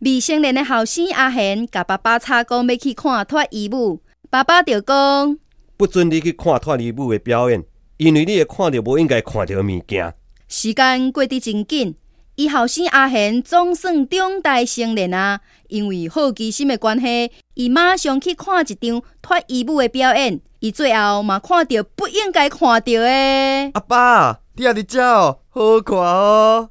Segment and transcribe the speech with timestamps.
[0.00, 4.00] 未成年的后生阿贤，甲爸爸吵讲要去看脱衣舞，
[4.30, 5.38] 爸爸就讲
[5.76, 7.64] 不准你去看脱衣舞的表演，
[7.98, 10.14] 因为你会看到无应该看到的物件。
[10.48, 11.94] 时间过得真紧，
[12.38, 15.40] 伊后生阿贤总算长大成人啊！
[15.66, 20.40] 因为好奇心的关系，伊马上去看一场脱衣舞的表演。
[20.60, 23.70] 伊最后嘛看到不应该看到的。
[23.74, 26.68] 阿爸，你也伫遮哦，好看哦！